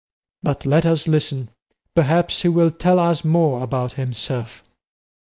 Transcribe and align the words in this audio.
But 0.41 0.65
let 0.65 0.83
us 0.87 1.07
listen, 1.07 1.49
perhaps 1.93 2.41
he 2.41 2.47
will 2.47 2.71
tell 2.71 2.97
us 2.97 3.23
more 3.23 3.61
about 3.61 3.93
himself." 3.93 4.63